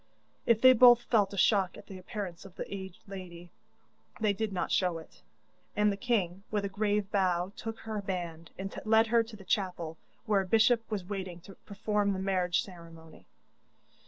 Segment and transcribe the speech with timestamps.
[0.47, 3.51] If they both felt a shock at the appearance of the aged lady
[4.19, 5.21] they did not show it,
[5.75, 9.45] and the king, with a grave bow, took her band, and led her to the
[9.45, 13.27] chapel, where a bishop was waiting to perform the marriage ceremony.